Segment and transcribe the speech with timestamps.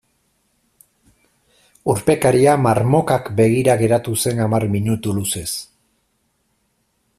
[1.93, 5.49] Urpekaria marmokak begira geratu zen hamar minutu luzez.